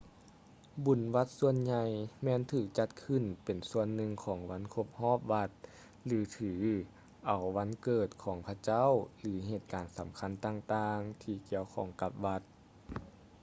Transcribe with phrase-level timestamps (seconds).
[0.85, 1.85] ບຸນວັດສ່ວນໃຫຍ່
[2.23, 5.49] ແມ່ນຖືກຈັດຂຶ້ນເປັນສ່ວນໜຶ່ງຂອງວັນຄົບຮອບວັດ
[6.05, 6.53] ຫຼື ຖື
[7.25, 12.41] ເອົາວັນເກີດຂອງພະເຈົ້າ ຫຼື ເຫດການສຳຄັນຕ່າງໆທີ່ກ່ຽວຂ້ອງກັບວັດ